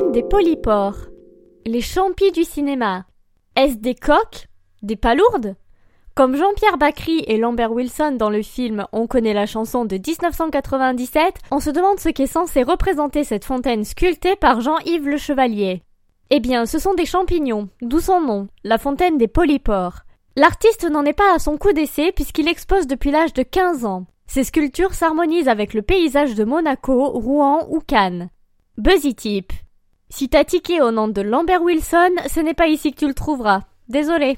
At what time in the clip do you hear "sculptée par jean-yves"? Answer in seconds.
13.84-15.08